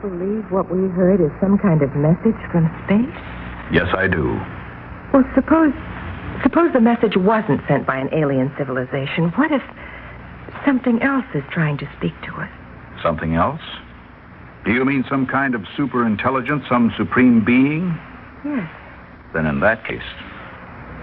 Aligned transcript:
Believe 0.00 0.50
what 0.50 0.70
we 0.70 0.88
heard 0.88 1.20
is 1.20 1.30
some 1.42 1.58
kind 1.58 1.82
of 1.82 1.94
message 1.94 2.40
from 2.50 2.64
space? 2.88 3.20
Yes, 3.70 3.86
I 3.92 4.08
do. 4.08 4.40
Well, 5.12 5.24
suppose 5.34 5.74
suppose 6.42 6.72
the 6.72 6.80
message 6.80 7.18
wasn't 7.18 7.60
sent 7.68 7.86
by 7.86 7.98
an 7.98 8.08
alien 8.14 8.50
civilization. 8.56 9.28
What 9.36 9.52
if 9.52 9.60
something 10.64 11.02
else 11.02 11.26
is 11.34 11.42
trying 11.50 11.76
to 11.78 11.88
speak 11.98 12.14
to 12.22 12.32
us? 12.40 12.48
Something 13.02 13.34
else? 13.34 13.60
Do 14.64 14.72
you 14.72 14.86
mean 14.86 15.04
some 15.06 15.26
kind 15.26 15.54
of 15.54 15.66
super 15.76 16.06
intelligence, 16.06 16.64
some 16.66 16.94
supreme 16.96 17.44
being? 17.44 17.94
Yes. 18.42 18.70
Then 19.34 19.44
in 19.44 19.60
that 19.60 19.84
case, 19.86 20.00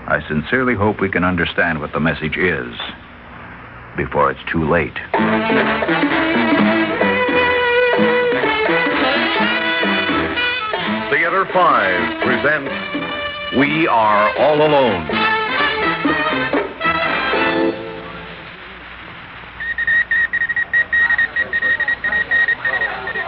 I 0.07 0.23
sincerely 0.27 0.73
hope 0.73 1.01
we 1.01 1.09
can 1.09 1.23
understand 1.23 1.81
what 1.81 1.93
the 1.93 1.99
message 1.99 2.35
is 2.35 2.73
before 3.95 4.31
it's 4.31 4.41
too 4.51 4.67
late. 4.67 4.97
Theater 11.27 11.45
5 11.51 12.23
presents 12.23 12.71
We 13.59 13.85
Are 13.85 14.33
All 14.39 14.61
Alone. 14.65 15.03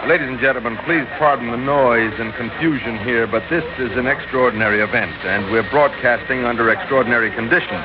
Ladies 0.08 0.28
and 0.28 0.40
gentlemen, 0.40 0.78
please 0.86 1.04
pardon 1.18 1.50
the 1.50 1.58
noise 1.58 2.14
and 2.18 2.32
confusion 2.36 2.96
here, 3.04 3.26
but 3.26 3.42
this 3.50 3.64
is 3.78 3.94
an 3.98 4.06
extraordinary 4.06 4.80
event, 4.80 5.12
and 5.26 5.52
we're 5.52 5.68
broadcasting 5.68 6.46
under 6.46 6.70
extraordinary 6.70 7.30
conditions. 7.32 7.84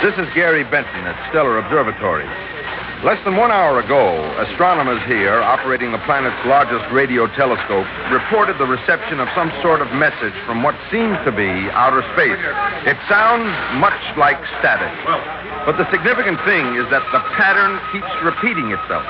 This 0.00 0.16
is 0.16 0.32
Gary 0.34 0.64
Benton 0.64 1.04
at 1.04 1.28
Stellar 1.28 1.58
Observatory. 1.58 2.55
Less 3.04 3.20
than 3.28 3.36
one 3.36 3.52
hour 3.52 3.76
ago, 3.76 4.24
astronomers 4.40 5.04
here, 5.04 5.36
operating 5.44 5.92
the 5.92 6.00
planet's 6.08 6.40
largest 6.48 6.88
radio 6.88 7.28
telescope, 7.36 7.84
reported 8.08 8.56
the 8.56 8.64
reception 8.64 9.20
of 9.20 9.28
some 9.36 9.52
sort 9.60 9.84
of 9.84 9.92
message 9.92 10.32
from 10.48 10.64
what 10.64 10.72
seems 10.88 11.20
to 11.28 11.30
be 11.30 11.68
outer 11.76 12.00
space. 12.16 12.40
It 12.88 12.96
sounds 13.04 13.52
much 13.76 14.00
like 14.16 14.40
static. 14.64 14.88
But 15.68 15.76
the 15.76 15.84
significant 15.92 16.40
thing 16.48 16.80
is 16.80 16.88
that 16.88 17.04
the 17.12 17.20
pattern 17.36 17.76
keeps 17.92 18.08
repeating 18.24 18.72
itself. 18.72 19.04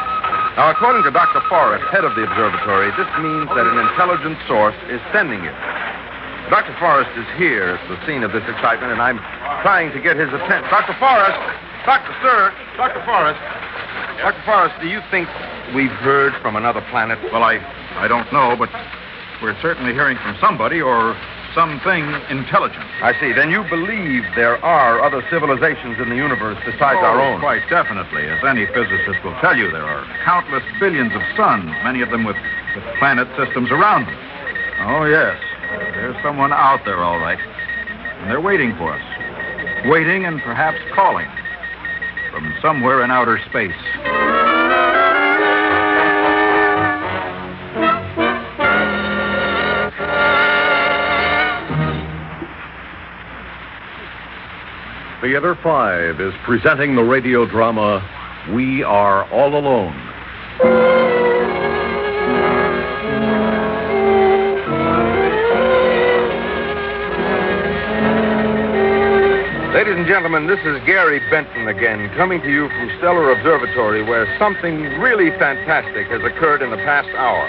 Now, 0.58 0.74
according 0.74 1.06
to 1.06 1.14
Dr. 1.14 1.38
Forrest, 1.46 1.86
head 1.94 2.02
of 2.02 2.18
the 2.18 2.26
observatory, 2.26 2.90
this 2.98 3.08
means 3.22 3.46
that 3.54 3.70
an 3.70 3.78
intelligent 3.86 4.34
source 4.50 4.76
is 4.90 4.98
sending 5.14 5.46
it. 5.46 5.56
Dr. 6.50 6.74
Forrest 6.82 7.14
is 7.14 7.28
here 7.38 7.78
at 7.78 7.82
the 7.86 8.02
scene 8.02 8.26
of 8.26 8.34
this 8.34 8.44
excitement, 8.50 8.90
and 8.90 8.98
I'm 8.98 9.22
trying 9.62 9.94
to 9.94 10.00
get 10.02 10.18
his 10.18 10.28
attention. 10.34 10.66
Dr. 10.74 10.98
Forrest! 10.98 11.65
Dr. 11.86 12.14
Sir! 12.20 12.50
Dr. 12.76 13.00
Forrest! 13.06 13.38
Dr. 14.18 14.42
Forrest, 14.44 14.74
do 14.82 14.88
you 14.88 15.00
think 15.10 15.28
we've 15.74 15.94
heard 16.02 16.34
from 16.42 16.56
another 16.56 16.82
planet? 16.90 17.18
Well, 17.32 17.42
I, 17.44 17.62
I 17.96 18.08
don't 18.08 18.26
know, 18.32 18.56
but 18.58 18.68
we're 19.40 19.54
certainly 19.62 19.92
hearing 19.94 20.18
from 20.18 20.36
somebody 20.40 20.80
or 20.82 21.14
something 21.54 22.04
intelligent. 22.28 22.84
I 23.00 23.14
see. 23.20 23.32
Then 23.32 23.50
you 23.50 23.62
believe 23.70 24.24
there 24.34 24.58
are 24.64 25.00
other 25.00 25.22
civilizations 25.30 25.96
in 26.02 26.10
the 26.10 26.16
universe 26.16 26.58
besides 26.66 26.98
our 27.00 27.16
Oh, 27.20 27.34
own? 27.34 27.40
Quite 27.40 27.62
definitely. 27.70 28.26
As 28.28 28.42
any 28.44 28.66
physicist 28.66 29.22
will 29.24 29.38
tell 29.40 29.56
you, 29.56 29.70
there 29.70 29.84
are 29.86 30.04
countless 30.24 30.64
billions 30.80 31.14
of 31.14 31.22
suns, 31.36 31.70
many 31.86 32.02
of 32.02 32.10
them 32.10 32.24
with, 32.24 32.36
with 32.74 32.84
planet 32.98 33.28
systems 33.38 33.70
around 33.70 34.04
them. 34.06 34.18
Oh, 34.90 35.04
yes. 35.06 35.38
There's 35.94 36.16
someone 36.22 36.52
out 36.52 36.84
there, 36.84 36.98
all 37.02 37.18
right. 37.20 37.38
And 38.20 38.30
they're 38.30 38.40
waiting 38.40 38.74
for 38.76 38.92
us. 38.92 39.02
Waiting 39.88 40.24
and 40.26 40.40
perhaps 40.42 40.78
calling. 40.94 41.28
From 42.36 42.54
somewhere 42.60 43.02
in 43.02 43.10
outer 43.10 43.38
space. 43.48 43.72
Theater 55.22 55.54
5 55.62 56.20
is 56.20 56.34
presenting 56.44 56.94
the 56.94 57.02
radio 57.02 57.46
drama 57.46 58.06
We 58.52 58.82
Are 58.82 59.24
All 59.30 59.56
Alone. 59.58 61.05
And 70.06 70.14
gentlemen, 70.14 70.46
this 70.46 70.62
is 70.62 70.78
Gary 70.86 71.18
Benton 71.34 71.66
again, 71.66 72.06
coming 72.14 72.38
to 72.38 72.46
you 72.46 72.70
from 72.70 72.86
Stellar 73.02 73.34
Observatory, 73.34 74.06
where 74.06 74.22
something 74.38 74.86
really 75.02 75.34
fantastic 75.34 76.06
has 76.14 76.22
occurred 76.22 76.62
in 76.62 76.70
the 76.70 76.78
past 76.86 77.10
hour. 77.18 77.42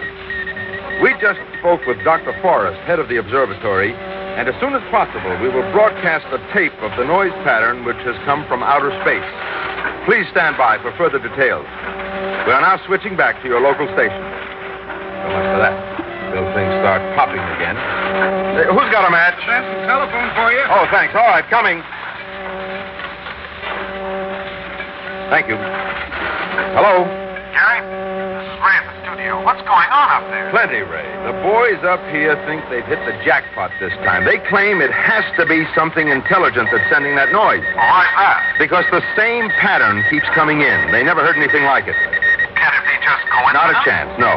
We 1.06 1.13
just 1.22 1.38
spoke 1.62 1.85
with 1.85 2.01
Dr. 2.01 2.34
Forrest, 2.41 2.81
head 2.90 2.97
of 2.97 3.13
the 3.13 3.22
observatory, 3.22 3.94
and 3.94 4.50
as 4.50 4.57
soon 4.57 4.73
as 4.73 4.81
possible, 4.90 5.38
we 5.38 5.53
will 5.53 5.69
broadcast 5.69 6.25
a 6.34 6.41
tape 6.50 6.73
of 6.81 6.90
the 6.97 7.06
noise 7.06 7.35
pattern 7.46 7.85
which 7.85 8.01
has 8.09 8.17
come 8.25 8.41
from 8.50 8.66
outer 8.66 8.90
space. 9.06 9.29
Please 10.09 10.25
stand 10.34 10.57
by 10.57 10.81
for 10.81 10.90
further 10.97 11.22
details. 11.22 11.69
We 12.50 12.57
are 12.57 12.63
now 12.66 12.81
switching 12.90 13.13
back 13.13 13.38
to 13.46 13.46
your 13.46 13.62
local 13.62 13.85
station. 13.94 14.17
So 14.17 15.29
much 15.29 15.46
for 15.53 15.62
that. 15.62 15.78
Till 16.34 16.47
things 16.57 16.73
start 16.81 17.06
popping 17.13 17.46
again. 17.62 17.78
Hey, 18.57 18.66
who's 18.66 18.90
got 18.90 19.06
a 19.06 19.13
match? 19.13 19.38
telephone 19.85 20.34
for 20.34 20.50
you. 20.50 20.66
Oh, 20.73 20.90
thanks. 20.90 21.13
All 21.13 21.29
right, 21.29 21.46
coming. 21.53 21.85
Thank 25.29 25.51
you. 25.51 25.59
Hello? 26.77 27.03
Jerry, 27.03 27.79
this 27.83 28.47
is 28.47 28.57
Ray 28.63 28.75
at 28.79 28.85
the 28.88 28.95
studio. 29.03 29.43
What's 29.43 29.59
going 29.67 29.89
on 29.91 30.07
up 30.13 30.23
there? 30.31 30.47
Plenty, 30.55 30.88
Ray. 30.88 31.03
The 31.27 31.35
boys 31.43 31.83
up 31.83 31.99
here 32.15 32.39
think 32.47 32.63
they've 32.71 32.85
hit 32.88 33.03
the 33.03 33.11
jackpot 33.27 33.75
this 33.83 33.91
time. 34.07 34.23
They 34.23 34.39
claim 34.47 34.79
it 34.79 34.93
has 34.93 35.27
to 35.35 35.43
be 35.43 35.67
something 35.75 36.07
intelligent 36.07 36.71
that's 36.71 36.87
sending 36.87 37.19
that 37.19 37.35
noise. 37.35 37.59
Why's 37.75 38.13
that? 38.16 38.40
Because 38.55 38.87
the 38.87 39.03
same 39.19 39.52
pattern 39.59 39.99
keeps 40.07 40.29
coming 40.31 40.63
in. 40.63 40.78
They 40.96 41.03
never 41.03 41.19
heard 41.19 41.35
anything 41.35 41.67
like 41.67 41.91
it. 41.91 41.97
Can 42.55 42.72
it 42.72 42.84
be 42.87 42.96
just 43.03 43.23
coincidence? 43.28 43.57
Not 43.57 43.75
a 43.75 43.78
chance, 43.84 44.11
no. 44.16 44.31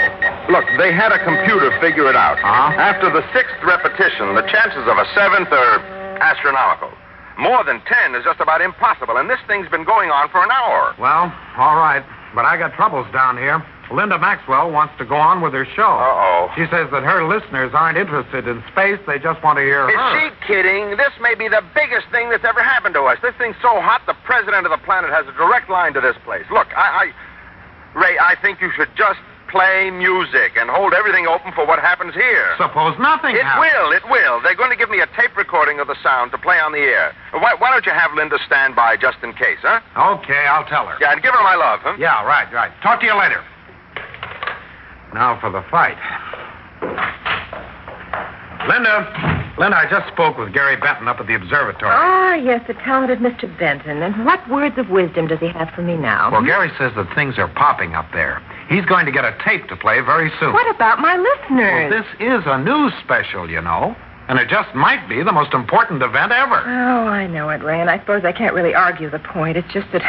Look, 0.50 0.66
they 0.74 0.90
had 0.90 1.14
a 1.14 1.22
computer 1.22 1.70
figure 1.78 2.10
it 2.10 2.18
out. 2.18 2.42
Uh-huh. 2.42 2.74
After 2.82 3.14
the 3.14 3.22
sixth 3.30 3.54
repetition, 3.62 4.34
the 4.34 4.46
chances 4.50 4.82
of 4.90 4.98
a 4.98 5.06
seventh 5.14 5.54
are 5.54 5.78
astronomical. 6.18 6.90
More 7.40 7.64
than 7.64 7.80
ten 7.88 8.14
is 8.14 8.22
just 8.22 8.38
about 8.40 8.60
impossible, 8.60 9.16
and 9.16 9.28
this 9.28 9.40
thing's 9.48 9.68
been 9.68 9.84
going 9.84 10.10
on 10.10 10.28
for 10.28 10.44
an 10.44 10.50
hour. 10.52 10.94
Well, 11.00 11.32
all 11.56 11.76
right. 11.76 12.04
But 12.34 12.44
I 12.44 12.56
got 12.56 12.74
troubles 12.74 13.06
down 13.12 13.36
here. 13.38 13.64
Linda 13.90 14.18
Maxwell 14.18 14.70
wants 14.70 14.94
to 14.98 15.04
go 15.04 15.16
on 15.16 15.40
with 15.42 15.52
her 15.52 15.66
show. 15.74 15.82
Uh-oh. 15.98 16.52
She 16.54 16.62
says 16.70 16.86
that 16.94 17.02
her 17.02 17.26
listeners 17.26 17.72
aren't 17.74 17.98
interested 17.98 18.46
in 18.46 18.62
space. 18.70 19.00
They 19.02 19.18
just 19.18 19.42
want 19.42 19.58
to 19.58 19.64
hear 19.66 19.88
Is 19.90 19.96
her. 19.96 20.14
she 20.14 20.46
kidding? 20.46 20.94
This 20.94 21.10
may 21.20 21.34
be 21.34 21.48
the 21.48 21.64
biggest 21.74 22.06
thing 22.14 22.30
that's 22.30 22.44
ever 22.44 22.62
happened 22.62 22.94
to 22.94 23.02
us. 23.10 23.18
This 23.20 23.34
thing's 23.34 23.56
so 23.58 23.80
hot, 23.82 24.06
the 24.06 24.14
president 24.22 24.62
of 24.62 24.70
the 24.70 24.78
planet 24.86 25.10
has 25.10 25.26
a 25.26 25.34
direct 25.34 25.68
line 25.68 25.92
to 25.94 26.00
this 26.00 26.14
place. 26.22 26.46
Look, 26.52 26.68
I, 26.76 27.10
I 27.10 27.98
Ray, 27.98 28.14
I 28.22 28.36
think 28.38 28.60
you 28.60 28.70
should 28.76 28.94
just 28.94 29.18
play 29.50 29.90
music 29.90 30.54
and 30.56 30.70
hold 30.70 30.94
everything 30.94 31.26
open 31.26 31.52
for 31.52 31.66
what 31.66 31.78
happens 31.80 32.14
here. 32.14 32.54
Suppose 32.56 32.94
nothing 32.98 33.34
It 33.36 33.42
happens. 33.42 33.66
will, 33.66 33.90
it 33.92 34.04
will. 34.08 34.40
They're 34.42 34.54
going 34.56 34.70
to 34.70 34.76
give 34.76 34.88
me 34.90 35.00
a 35.00 35.06
tape 35.18 35.36
recording 35.36 35.80
of 35.80 35.88
the 35.88 35.96
sound 36.02 36.30
to 36.32 36.38
play 36.38 36.58
on 36.58 36.72
the 36.72 36.78
air. 36.78 37.12
Why, 37.32 37.54
why 37.58 37.70
don't 37.70 37.84
you 37.84 37.92
have 37.92 38.14
Linda 38.14 38.38
stand 38.46 38.76
by 38.76 38.96
just 38.96 39.18
in 39.22 39.32
case, 39.34 39.58
huh? 39.62 39.80
Okay, 40.22 40.46
I'll 40.46 40.64
tell 40.66 40.86
her. 40.86 40.96
Yeah, 41.00 41.12
and 41.12 41.22
give 41.22 41.34
her 41.34 41.42
my 41.42 41.56
love, 41.56 41.80
huh? 41.82 41.96
Yeah, 41.98 42.22
right, 42.24 42.50
right. 42.52 42.70
Talk 42.82 43.00
to 43.00 43.06
you 43.06 43.18
later. 43.18 43.42
Now 45.12 45.38
for 45.40 45.50
the 45.50 45.62
fight. 45.70 45.98
Linda, 48.68 49.08
Linda, 49.58 49.76
I 49.76 49.86
just 49.90 50.06
spoke 50.12 50.36
with 50.38 50.52
Gary 50.52 50.76
Benton 50.76 51.08
up 51.08 51.18
at 51.18 51.26
the 51.26 51.34
observatory. 51.34 51.90
Ah, 51.92 52.34
yes, 52.34 52.62
the 52.68 52.74
talented 52.74 53.18
Mr. 53.18 53.48
Benton. 53.58 54.02
And 54.02 54.24
what 54.24 54.38
words 54.50 54.76
of 54.78 54.90
wisdom 54.90 55.26
does 55.26 55.40
he 55.40 55.48
have 55.48 55.70
for 55.74 55.82
me 55.82 55.96
now? 55.96 56.30
Well, 56.30 56.44
Gary 56.44 56.70
says 56.78 56.92
that 56.94 57.12
things 57.14 57.38
are 57.38 57.48
popping 57.48 57.94
up 57.94 58.06
there. 58.12 58.42
He's 58.70 58.84
going 58.86 59.04
to 59.04 59.12
get 59.12 59.24
a 59.24 59.36
tape 59.44 59.68
to 59.68 59.76
play 59.76 60.00
very 60.00 60.30
soon. 60.40 60.52
What 60.54 60.72
about 60.74 61.00
my 61.00 61.16
Well, 61.16 61.26
listeners? 61.26 61.90
this 61.92 62.06
is 62.20 62.42
a 62.46 62.56
news 62.56 62.92
special, 63.02 63.50
you 63.50 63.60
know. 63.60 63.94
And 64.28 64.38
it 64.38 64.48
just 64.48 64.72
might 64.76 65.08
be 65.08 65.24
the 65.24 65.32
most 65.32 65.52
important 65.54 66.00
event 66.04 66.30
ever. 66.30 66.54
Oh, 66.64 67.08
I 67.08 67.26
know 67.26 67.48
it, 67.50 67.64
Ray, 67.64 67.80
and 67.80 67.90
I 67.90 67.98
suppose 67.98 68.24
I 68.24 68.30
can't 68.30 68.54
really 68.54 68.72
argue 68.74 69.10
the 69.10 69.18
point. 69.18 69.56
It's 69.56 69.66
just 69.72 69.90
that, 69.92 70.02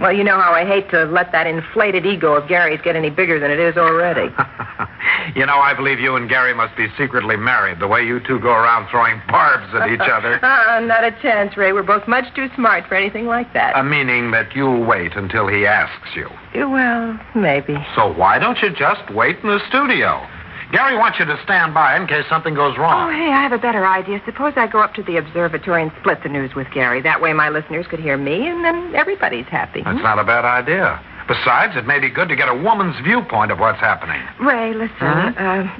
well, 0.00 0.12
you 0.12 0.24
know 0.24 0.40
how 0.40 0.52
I 0.52 0.64
hate 0.64 0.90
to 0.90 1.04
let 1.04 1.30
that 1.32 1.46
inflated 1.46 2.06
ego 2.06 2.34
of 2.34 2.48
Gary's 2.48 2.80
get 2.82 2.96
any 2.96 3.10
bigger 3.10 3.38
than 3.38 3.50
it 3.50 3.60
is 3.60 3.76
already. 3.76 4.22
you 5.36 5.44
know, 5.44 5.58
I 5.58 5.74
believe 5.74 6.00
you 6.00 6.16
and 6.16 6.28
Gary 6.28 6.54
must 6.54 6.76
be 6.76 6.88
secretly 6.96 7.36
married, 7.36 7.80
the 7.80 7.88
way 7.88 8.02
you 8.04 8.20
two 8.20 8.40
go 8.40 8.50
around 8.50 8.88
throwing 8.90 9.20
barbs 9.28 9.72
at 9.74 9.90
each 9.90 10.00
other. 10.00 10.44
Uh, 10.44 10.80
not 10.86 11.04
a 11.04 11.12
chance, 11.20 11.56
Ray. 11.56 11.72
We're 11.72 11.82
both 11.82 12.08
much 12.08 12.32
too 12.34 12.48
smart 12.54 12.86
for 12.88 12.94
anything 12.94 13.26
like 13.26 13.52
that. 13.52 13.76
Uh, 13.76 13.82
meaning 13.82 14.30
that 14.30 14.54
you'll 14.56 14.84
wait 14.84 15.14
until 15.16 15.46
he 15.46 15.66
asks 15.66 16.16
you. 16.16 16.28
well, 16.54 17.18
maybe. 17.34 17.76
So 17.94 18.12
why 18.12 18.38
don't 18.38 18.58
you 18.62 18.70
just 18.70 19.12
wait 19.12 19.38
in 19.38 19.48
the 19.48 19.60
studio? 19.68 20.26
Gary 20.72 20.96
wants 20.96 21.18
you 21.18 21.24
to 21.24 21.38
stand 21.42 21.74
by 21.74 21.96
in 21.96 22.06
case 22.06 22.24
something 22.28 22.54
goes 22.54 22.78
wrong. 22.78 23.10
Oh, 23.10 23.12
hey, 23.12 23.32
I 23.32 23.42
have 23.42 23.52
a 23.52 23.58
better 23.58 23.86
idea. 23.86 24.22
Suppose 24.24 24.52
I 24.56 24.68
go 24.68 24.78
up 24.80 24.94
to 24.94 25.02
the 25.02 25.16
observatory 25.16 25.82
and 25.82 25.90
split 26.00 26.22
the 26.22 26.28
news 26.28 26.54
with 26.54 26.70
Gary. 26.72 27.00
That 27.02 27.20
way 27.20 27.32
my 27.32 27.48
listeners 27.48 27.86
could 27.88 27.98
hear 27.98 28.16
me, 28.16 28.46
and 28.46 28.64
then 28.64 28.94
everybody's 28.94 29.46
happy. 29.46 29.82
That's 29.82 30.02
not 30.02 30.18
a 30.18 30.24
bad 30.24 30.44
idea. 30.44 31.00
Besides, 31.26 31.76
it 31.76 31.86
may 31.86 31.98
be 31.98 32.08
good 32.08 32.28
to 32.28 32.36
get 32.36 32.48
a 32.48 32.54
woman's 32.54 32.98
viewpoint 33.02 33.50
of 33.50 33.58
what's 33.58 33.80
happening. 33.80 34.20
Ray, 34.40 34.72
listen. 34.74 35.06
Uh, 35.06 35.76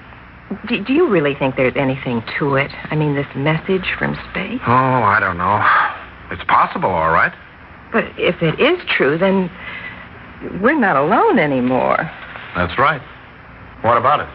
do, 0.69 0.83
do 0.83 0.93
you 0.93 1.09
really 1.09 1.35
think 1.35 1.57
there's 1.57 1.77
anything 1.77 2.23
to 2.39 2.57
it? 2.57 2.73
I 2.91 2.97
mean, 2.97 3.15
this 3.15 3.27
message 3.37 3.95
from 3.99 4.15
space? 4.31 4.61
Oh, 4.67 5.03
I 5.07 5.19
don't 5.21 5.39
know. 5.39 5.63
It's 6.33 6.45
possible, 6.45 6.91
all 6.91 7.11
right. 7.11 7.33
But 7.93 8.05
if 8.19 8.43
it 8.43 8.59
is 8.61 8.81
true, 8.89 9.19
then 9.19 9.51
we're 10.61 10.79
not 10.79 10.97
alone 10.97 11.39
anymore. 11.39 11.99
That's 12.57 12.77
right. 12.79 13.03
What 13.83 13.97
about 13.97 14.21
it? 14.21 14.29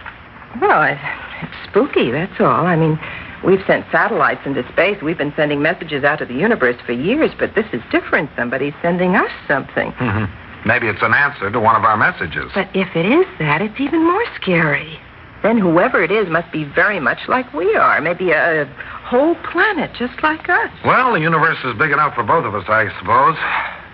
Well, 0.61 0.83
it, 0.83 0.97
it's 1.41 1.69
spooky, 1.69 2.11
that's 2.11 2.39
all. 2.39 2.65
I 2.65 2.75
mean, 2.75 2.99
we've 3.43 3.63
sent 3.67 3.85
satellites 3.91 4.41
into 4.45 4.67
space. 4.71 5.01
We've 5.01 5.17
been 5.17 5.33
sending 5.35 5.61
messages 5.61 6.03
out 6.03 6.19
to 6.19 6.25
the 6.25 6.33
universe 6.33 6.77
for 6.85 6.93
years, 6.93 7.31
but 7.37 7.55
this 7.55 7.65
is 7.73 7.81
different. 7.91 8.29
Somebody's 8.35 8.73
sending 8.81 9.15
us 9.15 9.31
something. 9.47 9.91
hmm 9.93 10.25
Maybe 10.67 10.87
it's 10.87 11.03
an 11.03 11.13
answer 11.13 11.51
to 11.51 11.59
one 11.59 11.75
of 11.75 11.83
our 11.83 11.95
messages. 11.95 12.51
But 12.55 12.67
if 12.73 12.95
it 12.95 13.05
is 13.05 13.27
that, 13.37 13.61
it's 13.61 13.79
even 13.79 14.03
more 14.03 14.23
scary. 14.41 14.99
Then 15.43 15.59
whoever 15.59 16.01
it 16.03 16.09
is 16.09 16.27
must 16.27 16.51
be 16.51 16.63
very 16.63 16.99
much 16.99 17.19
like 17.27 17.53
we 17.53 17.75
are. 17.75 18.01
Maybe 18.01 18.31
a, 18.31 18.63
a 18.63 18.65
whole 19.05 19.35
planet 19.51 19.91
just 19.93 20.23
like 20.23 20.49
us. 20.49 20.71
Well, 20.83 21.13
the 21.13 21.19
universe 21.19 21.59
is 21.63 21.77
big 21.77 21.91
enough 21.91 22.15
for 22.15 22.23
both 22.23 22.45
of 22.45 22.55
us, 22.55 22.65
I 22.67 22.89
suppose. 22.97 23.37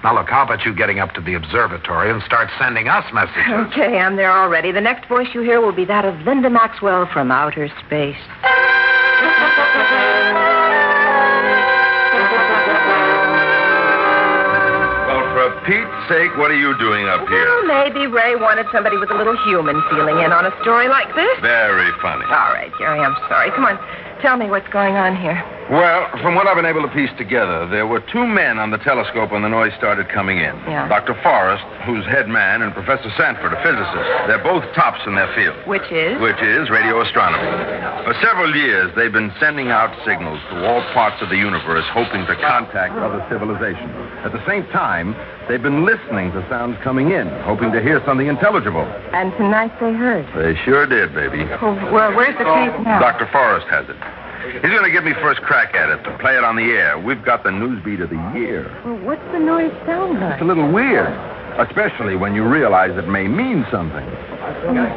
Now, 0.03 0.15
look, 0.15 0.29
how 0.29 0.43
about 0.43 0.65
you 0.65 0.73
getting 0.73 0.99
up 0.99 1.13
to 1.13 1.21
the 1.21 1.35
observatory 1.35 2.09
and 2.09 2.23
start 2.23 2.49
sending 2.57 2.87
us 2.87 3.05
messages? 3.13 3.53
Okay, 3.69 3.99
I'm 3.99 4.15
there 4.15 4.31
already. 4.31 4.71
The 4.71 4.81
next 4.81 5.07
voice 5.07 5.27
you 5.33 5.41
hear 5.41 5.61
will 5.61 5.75
be 5.75 5.85
that 5.85 6.05
of 6.05 6.19
Linda 6.21 6.49
Maxwell 6.49 7.07
from 7.13 7.29
outer 7.29 7.69
space. 7.85 8.17
Well, 15.05 15.21
for 15.37 15.53
Pete's 15.69 16.09
sake, 16.09 16.33
what 16.41 16.49
are 16.49 16.57
you 16.57 16.73
doing 16.81 17.05
up 17.05 17.27
here? 17.29 17.45
Well, 17.45 17.69
maybe 17.69 18.07
Ray 18.07 18.33
wanted 18.35 18.65
somebody 18.73 18.97
with 18.97 19.11
a 19.11 19.15
little 19.15 19.37
human 19.45 19.83
feeling 19.93 20.17
in 20.17 20.33
on 20.33 20.49
a 20.49 20.53
story 20.65 20.89
like 20.89 21.13
this. 21.13 21.37
Very 21.45 21.93
funny. 22.01 22.25
All 22.25 22.57
right, 22.57 22.73
Jerry, 22.79 22.99
I'm 22.99 23.15
sorry. 23.29 23.51
Come 23.51 23.65
on, 23.65 23.77
tell 24.21 24.37
me 24.37 24.49
what's 24.49 24.67
going 24.69 24.95
on 24.95 25.15
here. 25.15 25.41
Well, 25.71 26.09
from 26.19 26.35
what 26.35 26.47
I've 26.47 26.59
been 26.59 26.67
able 26.67 26.83
to 26.83 26.91
piece 26.91 27.15
together, 27.17 27.65
there 27.65 27.87
were 27.87 28.03
two 28.11 28.27
men 28.27 28.59
on 28.59 28.71
the 28.71 28.77
telescope 28.77 29.31
when 29.31 29.41
the 29.41 29.47
noise 29.47 29.71
started 29.77 30.09
coming 30.09 30.37
in. 30.39 30.51
Yeah. 30.67 30.87
Dr. 30.91 31.15
Forrest, 31.23 31.63
who's 31.87 32.03
head 32.05 32.27
man, 32.27 32.61
and 32.61 32.73
Professor 32.73 33.07
Sanford, 33.15 33.53
a 33.53 33.59
physicist. 33.63 34.09
They're 34.27 34.43
both 34.43 34.67
tops 34.75 34.99
in 35.07 35.15
their 35.15 35.31
field. 35.31 35.55
Which 35.63 35.87
is? 35.87 36.19
Which 36.19 36.43
is 36.43 36.69
radio 36.69 36.99
astronomy. 36.99 37.47
For 38.03 38.13
several 38.19 38.53
years, 38.53 38.91
they've 38.99 39.13
been 39.15 39.31
sending 39.39 39.71
out 39.71 39.95
signals 40.03 40.43
to 40.51 40.59
all 40.67 40.83
parts 40.91 41.21
of 41.21 41.29
the 41.29 41.37
universe, 41.37 41.85
hoping 41.95 42.27
to 42.27 42.35
contact 42.35 42.91
other 42.99 43.23
civilizations. 43.31 43.95
At 44.27 44.35
the 44.35 44.43
same 44.45 44.67
time, 44.75 45.15
they've 45.47 45.63
been 45.63 45.85
listening 45.85 46.35
to 46.35 46.43
sounds 46.49 46.75
coming 46.83 47.11
in, 47.11 47.31
hoping 47.47 47.71
to 47.71 47.81
hear 47.81 48.03
something 48.05 48.27
intelligible. 48.27 48.83
And 49.15 49.31
tonight 49.39 49.71
they 49.79 49.93
heard. 49.95 50.27
They 50.35 50.59
sure 50.67 50.85
did, 50.85 51.15
baby. 51.15 51.47
Oh, 51.63 51.79
well, 51.95 52.11
where's 52.11 52.35
the 52.35 52.43
tape 52.43 52.75
now? 52.83 52.99
Dr. 52.99 53.31
Forrest 53.31 53.67
has 53.71 53.87
it. 53.87 53.95
He's 54.41 54.71
going 54.71 54.83
to 54.83 54.91
give 54.91 55.03
me 55.03 55.13
first 55.21 55.41
crack 55.41 55.75
at 55.75 55.89
it 55.89 56.03
to 56.03 56.17
play 56.17 56.35
it 56.37 56.43
on 56.43 56.55
the 56.55 56.63
air. 56.73 56.99
We've 56.99 57.23
got 57.23 57.43
the 57.43 57.51
news 57.51 57.83
beat 57.83 58.01
of 58.01 58.09
the 58.09 58.21
year. 58.33 58.69
Well, 58.85 58.97
what's 59.05 59.23
the 59.31 59.39
noise 59.39 59.71
sound 59.85 60.19
like? 60.19 60.33
It's 60.33 60.41
a 60.41 60.45
little 60.45 60.71
weird, 60.71 61.07
especially 61.59 62.15
when 62.15 62.33
you 62.35 62.43
realize 62.43 62.91
it 62.97 63.07
may 63.07 63.27
mean 63.27 63.65
something. 63.71 64.05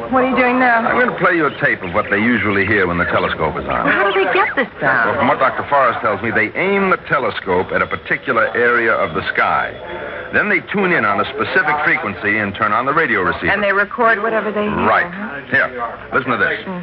What 0.09 0.25
are 0.25 0.29
you 0.29 0.35
doing 0.35 0.59
now? 0.59 0.81
I'm 0.81 0.97
going 0.97 1.13
to 1.13 1.21
play 1.21 1.35
you 1.35 1.45
a 1.45 1.53
tape 1.61 1.81
of 1.83 1.93
what 1.93 2.09
they 2.09 2.17
usually 2.17 2.65
hear 2.65 2.87
when 2.87 2.97
the 2.97 3.05
telescope 3.05 3.55
is 3.57 3.65
on. 3.69 3.87
How 3.87 4.09
do 4.09 4.13
they 4.17 4.33
get 4.33 4.55
this 4.55 4.67
Well, 4.81 5.15
from 5.15 5.27
what 5.27 5.39
Dr. 5.39 5.67
Forrest 5.69 6.01
tells 6.01 6.21
me, 6.21 6.31
they 6.31 6.49
aim 6.57 6.89
the 6.89 6.97
telescope 7.07 7.71
at 7.71 7.81
a 7.81 7.87
particular 7.87 8.49
area 8.57 8.91
of 8.91 9.13
the 9.13 9.21
sky. 9.33 9.71
Then 10.33 10.49
they 10.49 10.59
tune 10.73 10.91
in 10.91 11.05
on 11.05 11.21
a 11.21 11.25
specific 11.31 11.75
frequency 11.85 12.37
and 12.37 12.53
turn 12.55 12.73
on 12.73 12.85
the 12.85 12.93
radio 12.93 13.21
receiver. 13.21 13.47
And 13.53 13.63
they 13.63 13.71
record 13.71 14.21
whatever 14.21 14.51
they 14.51 14.65
hear. 14.65 14.85
Right. 14.85 15.07
Here, 15.49 15.69
listen 16.11 16.31
to 16.31 16.37
this. 16.37 16.65
Hmm. 16.65 16.81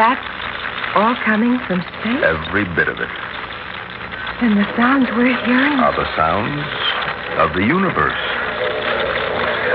That's 0.00 0.24
all 0.96 1.12
coming 1.28 1.60
from 1.68 1.84
space? 2.00 2.24
Every 2.24 2.64
bit 2.72 2.88
of 2.88 2.96
it 2.96 3.10
And 4.40 4.56
the 4.56 4.64
sounds 4.74 5.12
we're 5.12 5.36
hearing? 5.44 5.76
are 5.76 5.92
the 5.92 6.08
sounds 6.16 6.64
of 7.36 7.52
the 7.52 7.60
universe. 7.60 8.16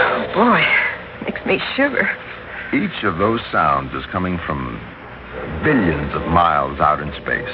Oh, 0.01 0.25
Boy, 0.33 0.66
makes 1.30 1.45
me 1.45 1.62
shiver. 1.77 2.10
Each 2.74 3.04
of 3.06 3.19
those 3.19 3.39
sounds 3.51 3.94
is 3.94 4.01
coming 4.12 4.39
from 4.50 4.82
billions 5.63 6.10
of 6.15 6.25
miles 6.34 6.79
out 6.82 7.00
in 7.05 7.13
space. 7.22 7.53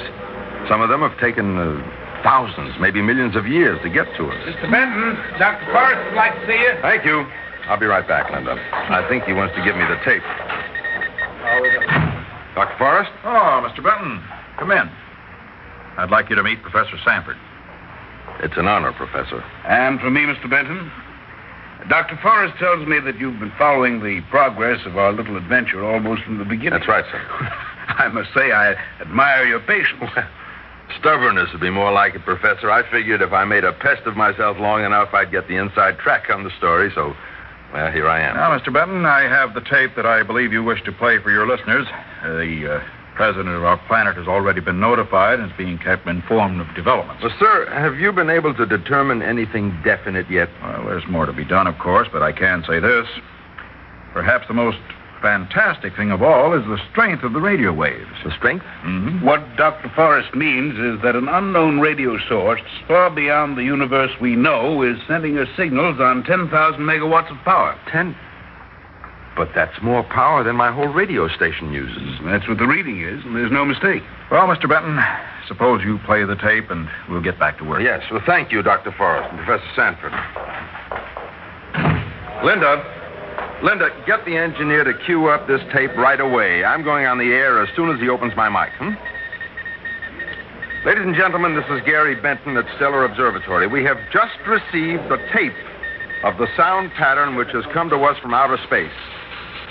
Some 0.66 0.80
of 0.80 0.88
them 0.88 1.02
have 1.04 1.12
taken 1.20 1.58
uh, 1.60 1.76
thousands, 2.24 2.72
maybe 2.80 3.02
millions 3.02 3.36
of 3.36 3.46
years 3.46 3.76
to 3.82 3.90
get 3.90 4.06
to 4.16 4.30
us. 4.32 4.38
Mr. 4.48 4.70
Benton, 4.72 5.12
Dr. 5.38 5.66
Forrest 5.76 6.00
would 6.08 6.16
like 6.16 6.32
to 6.40 6.46
see 6.48 6.56
you. 6.56 6.72
Thank 6.80 7.04
you. 7.04 7.26
I'll 7.68 7.78
be 7.78 7.84
right 7.86 8.08
back, 8.08 8.32
Linda. 8.32 8.56
I 8.72 9.06
think 9.10 9.24
he 9.24 9.34
wants 9.34 9.54
to 9.56 9.62
give 9.62 9.76
me 9.76 9.84
the 9.84 10.00
tape. 10.08 10.24
Dr. 12.54 12.76
Forrest? 12.78 13.10
Oh, 13.24 13.66
Mr. 13.66 13.82
Benton, 13.82 14.22
come 14.58 14.70
in. 14.70 14.90
I'd 15.96 16.10
like 16.10 16.30
you 16.30 16.36
to 16.36 16.42
meet 16.42 16.62
Professor 16.62 16.96
Sanford. 17.04 17.36
It's 18.40 18.56
an 18.56 18.66
honor, 18.66 18.92
Professor. 18.92 19.42
And 19.66 20.00
for 20.00 20.10
me, 20.10 20.22
Mr. 20.22 20.48
Benton. 20.48 20.90
Dr. 21.88 22.18
Forrest 22.22 22.54
tells 22.58 22.86
me 22.86 23.00
that 23.00 23.18
you've 23.18 23.40
been 23.40 23.52
following 23.58 24.00
the 24.02 24.20
progress 24.30 24.80
of 24.86 24.96
our 24.96 25.12
little 25.12 25.36
adventure 25.36 25.84
almost 25.84 26.22
from 26.22 26.38
the 26.38 26.44
beginning. 26.44 26.78
That's 26.78 26.88
right, 26.88 27.04
sir. 27.10 27.18
I 27.88 28.08
must 28.08 28.32
say 28.34 28.52
I 28.52 28.74
admire 29.00 29.44
your 29.44 29.60
patience. 29.60 30.10
Stubbornness 31.00 31.50
would 31.52 31.60
be 31.60 31.70
more 31.70 31.90
like 31.90 32.14
it, 32.14 32.24
Professor. 32.24 32.70
I 32.70 32.88
figured 32.90 33.22
if 33.22 33.32
I 33.32 33.44
made 33.44 33.64
a 33.64 33.72
pest 33.72 34.02
of 34.06 34.16
myself 34.16 34.58
long 34.58 34.84
enough, 34.84 35.12
I'd 35.12 35.30
get 35.30 35.48
the 35.48 35.56
inside 35.56 35.98
track 35.98 36.30
on 36.30 36.44
the 36.44 36.50
story, 36.58 36.92
so, 36.94 37.14
well, 37.72 37.90
here 37.90 38.08
I 38.08 38.20
am. 38.20 38.36
Now, 38.36 38.56
Mr. 38.56 38.72
Benton, 38.72 39.04
I 39.06 39.22
have 39.22 39.54
the 39.54 39.60
tape 39.60 39.96
that 39.96 40.06
I 40.06 40.22
believe 40.22 40.52
you 40.52 40.62
wish 40.62 40.82
to 40.84 40.92
play 40.92 41.18
for 41.18 41.30
your 41.30 41.46
listeners. 41.46 41.86
Uh, 42.22 42.34
the 42.34 42.76
uh, 42.76 42.84
president 43.14 43.54
of 43.54 43.64
our 43.64 43.78
planet 43.86 44.16
has 44.16 44.26
already 44.26 44.60
been 44.60 44.80
notified 44.80 45.40
and 45.40 45.50
is 45.50 45.56
being 45.56 45.78
kept 45.78 46.06
informed 46.06 46.60
of 46.60 46.74
developments. 46.74 47.22
Well, 47.22 47.34
sir, 47.38 47.70
have 47.70 47.96
you 47.96 48.12
been 48.12 48.30
able 48.30 48.54
to 48.54 48.66
determine 48.66 49.22
anything 49.22 49.78
definite 49.84 50.30
yet? 50.30 50.48
Well, 50.62 50.84
there's 50.84 51.06
more 51.08 51.26
to 51.26 51.32
be 51.32 51.44
done, 51.44 51.66
of 51.66 51.78
course, 51.78 52.08
but 52.12 52.22
I 52.22 52.32
can 52.32 52.64
say 52.66 52.80
this. 52.80 53.06
Perhaps 54.12 54.48
the 54.48 54.54
most 54.54 54.78
fantastic 55.22 55.96
thing 55.96 56.10
of 56.10 56.22
all 56.22 56.52
is 56.52 56.64
the 56.66 56.78
strength 56.90 57.22
of 57.22 57.32
the 57.32 57.40
radio 57.40 57.72
waves. 57.72 58.10
The 58.24 58.32
strength? 58.36 58.64
Mm-hmm. 58.84 59.24
What 59.24 59.40
Dr. 59.56 59.90
Forrest 59.94 60.34
means 60.34 60.74
is 60.74 61.00
that 61.02 61.16
an 61.16 61.28
unknown 61.28 61.78
radio 61.80 62.18
source 62.28 62.60
far 62.86 63.08
beyond 63.08 63.56
the 63.56 63.62
universe 63.62 64.10
we 64.20 64.36
know 64.36 64.82
is 64.82 64.98
sending 65.06 65.38
us 65.38 65.48
signals 65.56 66.00
on 66.00 66.24
10,000 66.24 66.50
megawatts 66.80 67.30
of 67.30 67.38
power. 67.44 67.78
Ten. 67.90 68.14
But 69.34 69.50
that's 69.54 69.80
more 69.80 70.02
power 70.02 70.44
than 70.44 70.56
my 70.56 70.70
whole 70.70 70.88
radio 70.88 71.28
station 71.28 71.72
uses. 71.72 72.20
That's 72.24 72.46
what 72.46 72.58
the 72.58 72.66
reading 72.66 73.00
is, 73.00 73.24
and 73.24 73.34
there's 73.34 73.52
no 73.52 73.64
mistake. 73.64 74.02
Well, 74.30 74.46
Mr. 74.46 74.68
Benton, 74.68 75.00
suppose 75.48 75.82
you 75.82 75.98
play 76.04 76.24
the 76.24 76.36
tape 76.36 76.70
and 76.70 76.86
we'll 77.08 77.22
get 77.22 77.38
back 77.38 77.56
to 77.58 77.64
work. 77.64 77.80
Yes, 77.82 78.02
well, 78.10 78.20
thank 78.26 78.52
you, 78.52 78.62
Dr. 78.62 78.92
Forrest 78.92 79.32
and 79.32 79.40
Professor 79.46 79.70
Sanford. 79.74 80.12
Linda, 82.44 83.01
Linda, 83.62 83.90
get 84.06 84.24
the 84.24 84.36
engineer 84.36 84.82
to 84.82 84.92
cue 85.06 85.28
up 85.28 85.46
this 85.46 85.60
tape 85.72 85.94
right 85.96 86.18
away. 86.18 86.64
I'm 86.64 86.82
going 86.82 87.06
on 87.06 87.18
the 87.18 87.30
air 87.30 87.62
as 87.62 87.68
soon 87.76 87.94
as 87.94 88.00
he 88.00 88.08
opens 88.08 88.34
my 88.34 88.48
mic, 88.48 88.72
hmm? 88.74 88.98
Ladies 90.84 91.06
and 91.06 91.14
gentlemen, 91.14 91.54
this 91.54 91.64
is 91.70 91.80
Gary 91.86 92.20
Benton 92.20 92.56
at 92.56 92.66
Stellar 92.74 93.04
Observatory. 93.04 93.68
We 93.68 93.84
have 93.84 93.98
just 94.12 94.34
received 94.48 95.06
the 95.08 95.18
tape 95.32 95.54
of 96.24 96.38
the 96.38 96.48
sound 96.56 96.90
pattern 96.98 97.36
which 97.36 97.50
has 97.52 97.64
come 97.72 97.88
to 97.90 98.02
us 98.02 98.18
from 98.18 98.34
outer 98.34 98.58
space. 98.66 98.90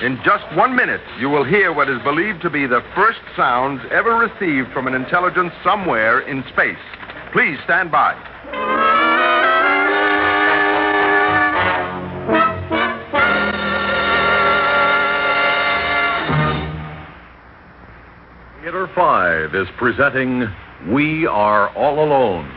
In 0.02 0.18
just 0.24 0.46
one 0.56 0.74
minute, 0.74 1.02
you 1.20 1.30
will 1.30 1.44
hear 1.44 1.74
what 1.74 1.90
is 1.90 2.02
believed 2.04 2.42
to 2.44 2.50
be 2.50 2.66
the 2.66 2.82
first 2.96 3.20
sounds 3.36 3.82
ever 3.92 4.16
received 4.16 4.72
from 4.72 4.88
an 4.88 4.96
intelligence 4.96 5.52
somewhere 5.66 6.22
in 6.22 6.46
space. 6.54 6.80
Please 7.34 7.60
stand 7.66 7.92
by. 7.92 8.16
Theater 18.72 18.90
5 18.96 19.54
is 19.54 19.68
presenting 19.76 20.48
We 20.88 21.28
Are 21.28 21.68
All 21.76 22.02
Alone. 22.02 22.48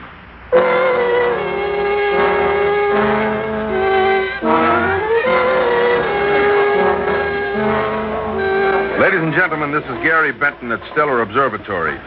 Ladies 9.01 9.23
and 9.23 9.35
gentlemen, 9.35 9.73
this 9.73 9.83
is 9.83 10.05
Gary 10.05 10.31
Benton 10.31 10.71
at 10.71 10.79
Stellar 10.93 11.21
Observatory. 11.21 11.99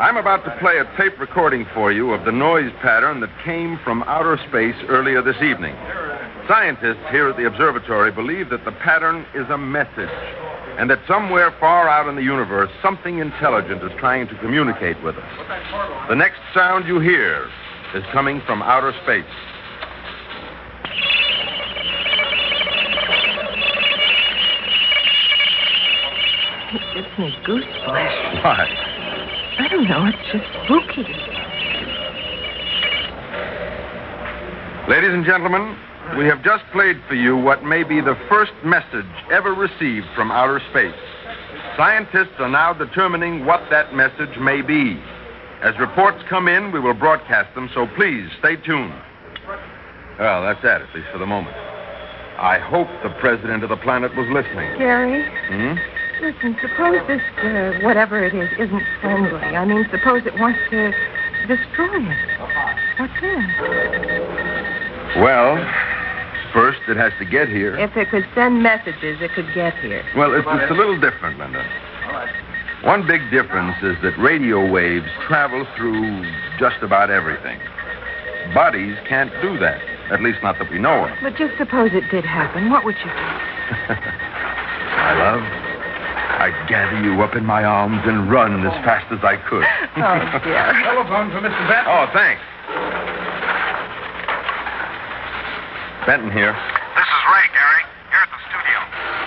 I'm 0.00 0.16
about 0.16 0.44
to 0.44 0.50
play 0.58 0.78
a 0.78 0.96
tape 0.96 1.20
recording 1.20 1.66
for 1.72 1.92
you 1.92 2.10
of 2.10 2.24
the 2.24 2.32
noise 2.32 2.72
pattern 2.82 3.20
that 3.20 3.30
came 3.44 3.78
from 3.84 4.02
outer 4.08 4.38
space 4.48 4.74
earlier 4.88 5.22
this 5.22 5.40
evening. 5.40 5.76
Scientists 6.50 7.06
here 7.12 7.28
at 7.28 7.36
the 7.36 7.46
observatory 7.46 8.10
believe 8.10 8.50
that 8.50 8.64
the 8.64 8.72
pattern 8.72 9.24
is 9.36 9.48
a 9.50 9.56
message, 9.56 10.10
and 10.80 10.90
that 10.90 10.98
somewhere 11.06 11.54
far 11.60 11.88
out 11.88 12.08
in 12.08 12.16
the 12.16 12.24
universe, 12.24 12.68
something 12.82 13.20
intelligent 13.20 13.80
is 13.84 13.92
trying 14.00 14.26
to 14.26 14.34
communicate 14.40 15.00
with 15.04 15.14
us. 15.14 16.08
The 16.08 16.16
next 16.16 16.40
sound 16.52 16.88
you 16.88 16.98
hear 16.98 17.48
is 17.94 18.02
coming 18.10 18.42
from 18.46 18.62
outer 18.62 18.92
space. 19.04 19.22
It 26.74 26.94
gives 26.96 27.16
me 27.16 27.32
goosebumps. 27.46 28.42
Why? 28.42 28.66
I 29.56 29.68
don't 29.68 29.88
know. 29.88 30.04
It's 30.04 30.32
just 30.32 30.52
spooky. 30.64 31.06
Ladies 34.90 35.14
and 35.14 35.24
gentlemen, 35.24 35.76
we 36.18 36.26
have 36.26 36.42
just 36.42 36.64
played 36.72 36.96
for 37.08 37.14
you 37.14 37.36
what 37.36 37.64
may 37.64 37.82
be 37.84 38.00
the 38.00 38.16
first 38.28 38.52
message 38.64 39.06
ever 39.32 39.52
received 39.54 40.06
from 40.14 40.30
outer 40.30 40.60
space. 40.70 40.94
Scientists 41.76 42.34
are 42.38 42.48
now 42.48 42.72
determining 42.72 43.44
what 43.46 43.62
that 43.70 43.94
message 43.94 44.36
may 44.38 44.60
be. 44.62 45.00
As 45.62 45.78
reports 45.78 46.18
come 46.28 46.48
in, 46.48 46.72
we 46.72 46.80
will 46.80 46.94
broadcast 46.94 47.54
them, 47.54 47.70
so 47.74 47.86
please 47.96 48.28
stay 48.38 48.56
tuned. 48.56 48.92
Well, 50.18 50.42
that's 50.42 50.62
that, 50.62 50.82
at 50.82 50.94
least 50.94 51.08
for 51.12 51.18
the 51.18 51.26
moment. 51.26 51.54
I 52.38 52.58
hope 52.58 52.88
the 53.02 53.10
president 53.20 53.62
of 53.62 53.68
the 53.68 53.76
planet 53.76 54.14
was 54.16 54.26
listening. 54.32 54.78
Gary, 54.78 55.22
Hmm? 55.48 55.76
listen, 56.24 56.56
suppose 56.60 57.00
this, 57.06 57.22
uh, 57.42 57.80
whatever 57.84 58.22
it 58.24 58.34
is, 58.34 58.48
isn't 58.58 58.82
friendly. 59.00 59.38
I 59.56 59.64
mean, 59.64 59.86
suppose 59.90 60.24
it 60.26 60.38
wants 60.38 60.58
to 60.70 60.92
destroy 61.46 62.04
us. 62.08 62.16
What 62.98 63.10
then? 63.20 63.48
Well, 65.20 65.56
first 66.80 66.98
it 66.98 67.00
has 67.00 67.12
to 67.18 67.24
get 67.24 67.48
here. 67.48 67.78
If 67.78 67.96
it 67.96 68.10
could 68.10 68.26
send 68.34 68.62
messages, 68.62 69.20
it 69.20 69.32
could 69.34 69.52
get 69.54 69.74
here. 69.78 70.04
Well, 70.16 70.34
it's, 70.34 70.46
it's 70.48 70.70
a 70.70 70.74
little 70.74 70.98
different, 71.00 71.38
Linda. 71.38 71.64
One 72.84 73.06
big 73.06 73.20
difference 73.30 73.76
is 73.82 73.96
that 74.02 74.16
radio 74.18 74.70
waves 74.70 75.06
travel 75.26 75.66
through 75.76 76.24
just 76.58 76.82
about 76.82 77.10
everything. 77.10 77.60
Bodies 78.54 78.96
can't 79.06 79.30
do 79.42 79.58
that, 79.58 79.80
at 80.10 80.22
least 80.22 80.38
not 80.42 80.58
that 80.58 80.70
we 80.70 80.78
know 80.78 81.04
of. 81.04 81.10
But 81.22 81.36
just 81.36 81.56
suppose 81.58 81.90
it 81.92 82.08
did 82.10 82.24
happen. 82.24 82.70
What 82.70 82.84
would 82.84 82.96
you 82.96 83.04
do? 83.04 83.94
My 84.96 85.12
love, 85.12 85.42
I'd 86.40 86.56
gather 86.68 87.04
you 87.04 87.20
up 87.22 87.36
in 87.36 87.44
my 87.44 87.62
arms 87.64 88.00
and 88.04 88.30
run 88.30 88.66
as 88.66 88.72
fast 88.84 89.12
as 89.12 89.20
I 89.22 89.36
could. 89.36 89.62
Oh, 89.96 90.40
dear. 90.42 90.72
Telephone 90.82 91.30
for 91.30 91.40
Mr. 91.44 91.68
Benton. 91.68 91.86
oh, 91.86 92.08
thanks. 92.12 92.40
Benton 96.08 96.32
here. 96.32 96.56
This 96.96 97.08
is 97.08 97.22
Ray, 97.28 97.46
Gary. 97.52 97.84
Here 98.08 98.24
at 98.24 98.32
the 98.32 98.40
studio. 98.48 98.78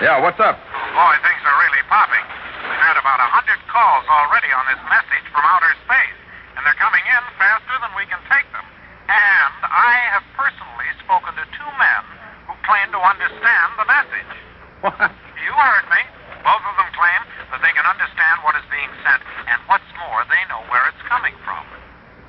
Yeah, 0.02 0.18
what's 0.18 0.42
up? 0.42 0.58
Oh, 0.58 0.90
boy, 0.90 1.14
things 1.22 1.42
are 1.46 1.58
really 1.62 1.84
popping. 1.86 2.24
We've 2.66 2.82
had 2.82 2.98
about 2.98 3.22
a 3.22 3.30
hundred 3.30 3.62
calls 3.70 4.02
already 4.10 4.50
on 4.50 4.66
this 4.66 4.82
message 4.90 5.22
from 5.30 5.46
outer 5.46 5.70
space, 5.86 6.18
and 6.58 6.66
they're 6.66 6.76
coming 6.82 7.02
in 7.06 7.22
faster 7.38 7.78
than 7.78 7.94
we 7.94 8.04
can 8.10 8.18
take 8.26 8.44
them. 8.50 8.66
And 9.06 9.54
I 9.70 10.18
have 10.18 10.26
personally 10.34 10.90
spoken 10.98 11.38
to 11.38 11.44
two 11.54 11.70
men 11.78 12.02
who 12.50 12.58
claim 12.66 12.90
to 12.90 13.00
understand 13.00 13.68
the 13.78 13.86
message. 13.86 14.32
What? 14.82 15.14
You 15.40 15.54
heard 15.54 15.86
me. 15.88 16.02
Both 16.42 16.64
of 16.68 16.74
them 16.76 16.90
claim 16.92 17.20
that 17.54 17.62
they 17.62 17.72
can 17.72 17.86
understand 17.86 18.42
what 18.42 18.58
is 18.58 18.66
being 18.68 18.90
sent, 19.06 19.22
and 19.46 19.56
what's 19.70 19.88
more, 19.96 20.26
they 20.28 20.42
know 20.50 20.60
where 20.68 20.84
it's 20.90 21.00
coming 21.06 21.32
from. 21.46 21.62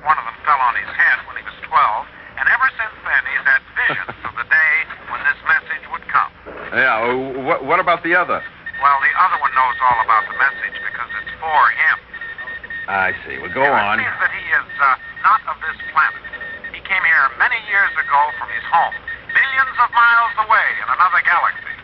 One 0.06 0.16
of 0.16 0.24
them 0.24 0.38
fell 0.46 0.62
on 0.64 0.78
his 0.78 0.88
head 0.94 1.20
when 1.28 1.36
he 1.36 1.44
was 1.44 1.58
12, 1.66 1.76
and 2.40 2.48
ever 2.48 2.68
since 2.76 2.96
then 3.04 3.22
he's 3.28 3.44
had 3.44 3.60
visions 3.76 4.16
of 4.24 4.32
the 4.36 4.44
day 4.48 4.74
when 5.08 5.20
this 5.24 5.40
message 5.48 5.84
would 5.92 6.04
come. 6.08 6.32
Yeah, 6.76 7.00
uh, 7.08 7.40
what, 7.40 7.64
what 7.64 7.80
about 7.80 8.04
the 8.04 8.12
other? 8.12 8.44
Well, 8.82 8.98
the 9.00 9.12
other 9.16 9.38
one 9.40 9.52
knows 9.56 9.76
all 9.80 9.98
about 10.04 10.28
the 10.28 10.36
message 10.36 10.76
because 10.84 11.08
it's 11.24 11.32
for 11.40 11.62
him. 11.72 11.96
I 12.86 13.16
see. 13.24 13.40
Well, 13.40 13.50
go 13.50 13.64
It 13.64 13.72
on. 13.72 13.96
seems 13.96 14.18
that 14.20 14.30
he 14.36 14.44
is 14.52 14.68
uh, 14.78 14.94
not 15.24 15.40
of 15.48 15.56
this 15.64 15.74
planet. 15.96 16.20
He 16.76 16.84
came 16.84 17.00
here 17.02 17.24
many 17.40 17.56
years 17.72 17.90
ago 17.96 18.20
from 18.36 18.52
his 18.52 18.62
home, 18.68 18.92
billions 19.32 19.76
of 19.80 19.88
miles 19.96 20.34
away 20.44 20.68
in 20.84 20.88
another 20.92 21.24
galaxy. 21.24 21.74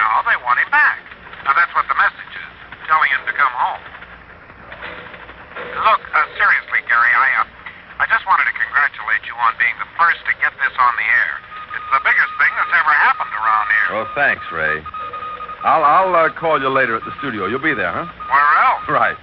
Now 0.00 0.24
they 0.24 0.38
want 0.40 0.58
him 0.58 0.70
back. 0.72 0.98
Now 1.44 1.52
that's 1.52 1.70
what 1.76 1.84
the 1.86 1.98
message 2.00 2.32
is, 2.32 2.50
telling 2.88 3.10
him 3.12 3.22
to 3.28 3.34
come 3.36 3.52
home. 3.52 3.82
Look, 5.84 6.02
uh, 6.10 6.24
seriously, 6.40 6.80
Gary, 6.88 7.12
I 7.12 7.28
uh, 7.44 8.02
I 8.02 8.06
just 8.08 8.24
wanted 8.30 8.46
to 8.48 8.54
congratulate 8.56 9.26
you 9.28 9.34
on 9.36 9.52
being 9.60 9.74
the 9.82 9.90
first 9.98 10.22
to 10.24 10.32
get 10.40 10.54
this 10.62 10.74
on 10.78 10.92
the 10.96 11.06
air. 11.06 11.32
It's 11.76 11.90
the 11.92 12.02
biggest 12.02 12.32
thing 12.40 12.52
that's 12.56 12.74
ever 12.78 12.94
happened 12.94 13.34
around 13.34 13.66
here. 13.68 13.88
Well, 13.92 14.07
thanks, 14.18 14.42
Ray. 14.50 14.82
I'll, 15.62 15.84
I'll 15.86 16.14
uh, 16.14 16.34
call 16.34 16.60
you 16.60 16.68
later 16.68 16.96
at 16.96 17.04
the 17.06 17.14
studio. 17.22 17.46
You'll 17.46 17.62
be 17.62 17.72
there, 17.72 17.92
huh? 17.94 18.02
Where 18.02 18.50
else? 18.66 18.82
Right. 18.90 19.16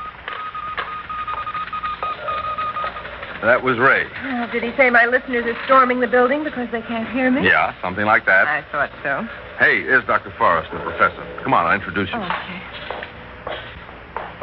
That 3.44 3.62
was 3.62 3.78
Ray. 3.78 4.08
Did 4.56 4.64
he 4.64 4.72
say 4.78 4.90
my 4.90 5.06
listeners 5.06 5.44
are 5.46 5.66
storming 5.66 6.00
the 6.00 6.08
building 6.08 6.46
because 6.46 6.72
they 6.72 6.82
can't 6.82 7.12
hear 7.12 7.30
me? 7.30 7.44
Yeah, 7.44 7.76
something 7.82 8.06
like 8.06 8.26
that. 8.26 8.48
I 8.48 8.64
thought 8.72 8.90
so. 9.04 9.28
Hey, 9.60 9.84
here's 9.84 10.06
Dr. 10.08 10.34
Forrest, 10.38 10.72
the 10.72 10.80
professor. 10.80 11.24
Come 11.44 11.54
on, 11.54 11.68
I'll 11.68 11.76
introduce 11.76 12.08
you. 12.10 12.16
Oh, 12.16 12.24
okay. 12.24 12.62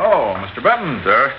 Oh, 0.05 0.37
Mr. 0.37 0.63
Benton. 0.63 1.01
Sir? 1.03 1.33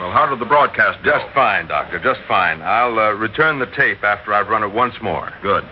Well, 0.00 0.10
how 0.10 0.26
did 0.26 0.40
the 0.40 0.50
broadcast 0.50 1.02
go? 1.04 1.12
Just 1.12 1.32
fine, 1.32 1.68
Doctor, 1.68 2.02
just 2.02 2.20
fine. 2.26 2.60
I'll 2.62 2.98
uh, 2.98 3.12
return 3.12 3.60
the 3.60 3.70
tape 3.78 4.02
after 4.02 4.34
I've 4.34 4.48
run 4.48 4.62
it 4.62 4.74
once 4.74 4.94
more. 5.00 5.32
Good. 5.40 5.64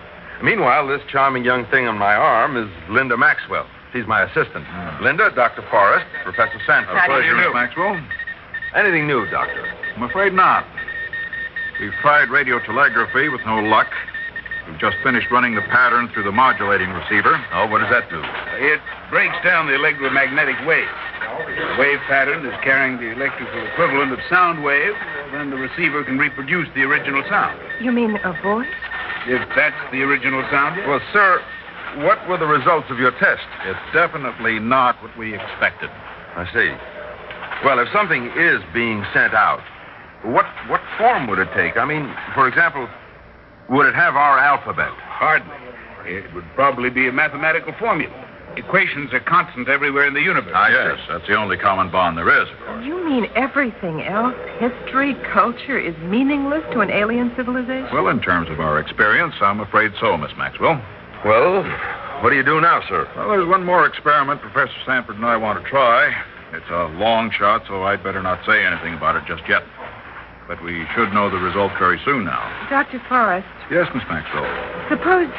Meanwhile, 0.44 0.88
this 0.88 1.00
charming 1.08 1.42
young 1.42 1.64
thing 1.72 1.88
on 1.88 1.96
my 1.96 2.14
arm 2.14 2.58
is 2.60 2.68
Linda 2.90 3.16
Maxwell. 3.16 3.66
She's 3.94 4.06
my 4.06 4.28
assistant. 4.28 4.68
Hmm. 4.68 5.02
Linda, 5.02 5.32
Dr. 5.34 5.64
Forrest, 5.70 6.04
Professor 6.22 6.60
Sanford. 6.66 7.00
How 7.00 7.06
do 7.08 7.24
you 7.24 7.32
Pleasure, 7.32 7.48
do? 7.48 7.48
Miss 7.48 7.54
Maxwell. 7.54 7.96
Anything 8.76 9.06
new, 9.06 9.24
Doctor? 9.30 9.64
I'm 9.96 10.02
afraid 10.02 10.34
not. 10.34 10.66
We've 11.80 11.96
tried 12.02 12.28
radio 12.28 12.60
telegraphy 12.60 13.30
with 13.30 13.40
no 13.46 13.56
luck. 13.60 13.88
We've 14.68 14.78
just 14.78 14.98
finished 15.02 15.30
running 15.30 15.54
the 15.54 15.64
pattern 15.72 16.10
through 16.12 16.24
the 16.24 16.32
modulating 16.32 16.90
receiver. 16.90 17.40
Oh, 17.54 17.66
what 17.66 17.80
does 17.80 17.88
that 17.88 18.10
do? 18.10 18.20
It 18.60 18.80
breaks 19.08 19.36
down 19.42 19.66
the 19.66 19.74
electromagnetic 19.74 20.56
wave. 20.66 20.88
The 21.56 21.76
wave 21.80 22.00
pattern 22.06 22.44
is 22.44 22.54
carrying 22.62 22.98
the 22.98 23.12
electrical 23.16 23.64
equivalent 23.72 24.12
of 24.12 24.20
sound 24.28 24.62
wave. 24.62 24.92
Then 25.32 25.48
the 25.48 25.56
receiver 25.56 26.04
can 26.04 26.18
reproduce 26.18 26.68
the 26.74 26.82
original 26.82 27.22
sound. 27.30 27.58
You 27.80 27.92
mean 27.92 28.16
a 28.24 28.32
voice? 28.42 28.68
If 29.26 29.49
that's 29.57 29.93
the 29.93 30.02
original 30.02 30.43
sound. 30.50 30.76
Well, 30.87 31.00
sir, 31.12 31.43
what 32.04 32.28
were 32.28 32.37
the 32.37 32.47
results 32.47 32.87
of 32.90 32.99
your 32.99 33.12
test? 33.12 33.47
It's 33.64 33.78
definitely 33.93 34.59
not 34.59 35.00
what 35.02 35.16
we 35.16 35.35
expected. 35.35 35.90
I 36.37 36.45
see. 36.52 36.71
Well, 37.64 37.78
if 37.78 37.88
something 37.93 38.26
is 38.37 38.61
being 38.75 39.04
sent 39.14 39.33
out, 39.33 39.62
what 40.25 40.47
what 40.69 40.81
form 40.99 41.26
would 41.28 41.38
it 41.38 41.49
take? 41.54 41.76
I 41.76 41.85
mean, 41.85 42.12
for 42.35 42.49
example, 42.49 42.88
would 43.71 43.87
it 43.87 43.95
have 43.95 44.16
our 44.16 44.38
alphabet? 44.38 44.93
Hardly. 44.99 45.57
It 46.04 46.33
would 46.35 46.45
probably 46.54 46.90
be 46.90 47.09
a 47.09 47.12
mathematical 47.12 47.73
formula. 47.78 48.12
Equations 48.56 49.12
are 49.12 49.20
constant 49.20 49.68
everywhere 49.68 50.06
in 50.06 50.14
the 50.14 50.20
universe. 50.20 50.52
Ah, 50.54 50.68
yes, 50.68 50.99
that's 51.08 51.26
the 51.26 51.34
only 51.37 51.56
common 51.56 51.90
bond 51.90 52.16
there 52.18 52.28
is, 52.42 52.49
of 52.50 52.58
course. 52.66 52.84
You 52.84 53.04
mean 53.04 53.26
everything 53.34 54.02
else, 54.02 54.34
history, 54.58 55.14
culture, 55.32 55.78
is 55.78 55.96
meaningless 55.99 56.62
to 56.73 56.80
an 56.80 56.90
alien 56.90 57.32
civilization? 57.37 57.88
Well, 57.92 58.08
in 58.08 58.20
terms 58.20 58.49
of 58.50 58.61
our 58.61 58.78
experience, 58.78 59.34
I'm 59.40 59.61
afraid 59.61 59.92
so, 60.00 60.16
Miss 60.16 60.32
Maxwell. 60.37 60.80
Well, 61.25 61.62
what 62.23 62.30
do 62.30 62.37
you 62.37 62.44
do 62.44 62.61
now, 62.61 62.80
sir? 62.88 63.08
Well, 63.16 63.30
there's 63.30 63.49
one 63.49 63.64
more 63.64 63.87
experiment 63.87 64.40
Professor 64.40 64.75
Sanford 64.87 65.16
and 65.16 65.25
I 65.26 65.37
want 65.37 65.62
to 65.62 65.68
try. 65.68 66.12
It's 66.52 66.70
a 66.70 66.87
long 66.99 67.30
shot, 67.30 67.64
so 67.66 67.82
I'd 67.82 68.02
better 68.04 68.23
not 68.23 68.44
say 68.46 68.64
anything 68.64 68.94
about 68.94 69.16
it 69.16 69.25
just 69.26 69.42
yet. 69.49 69.62
But 70.46 70.62
we 70.62 70.84
should 70.94 71.12
know 71.12 71.30
the 71.30 71.38
result 71.38 71.73
very 71.78 71.99
soon 72.04 72.25
now. 72.26 72.44
Dr. 72.68 73.00
Forrest, 73.08 73.49
Yes, 73.70 73.88
Miss 73.94 74.04
Maxwell. 74.11 74.44
suppose 74.90 75.32